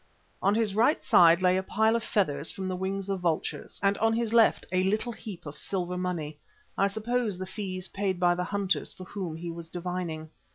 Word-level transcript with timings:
On 0.41 0.55
his 0.55 0.73
right 0.73 1.03
side 1.03 1.43
lay 1.43 1.57
a 1.57 1.61
pile 1.61 1.95
of 1.95 2.01
feathers 2.03 2.49
from 2.49 2.67
the 2.67 2.75
wings 2.75 3.07
of 3.07 3.19
vultures, 3.19 3.79
and 3.83 3.99
on 3.99 4.13
his 4.13 4.33
left 4.33 4.65
a 4.71 4.81
little 4.81 5.11
heap 5.11 5.45
of 5.45 5.55
silver 5.55 5.95
money 5.95 6.39
I 6.75 6.87
suppose 6.87 7.37
the 7.37 7.45
fees 7.45 7.87
paid 7.89 8.19
by 8.19 8.33
the 8.33 8.45
hunters 8.45 8.91
for 8.91 9.03
whom 9.03 9.35
he 9.35 9.51
was 9.51 9.69
divining. 9.69 10.31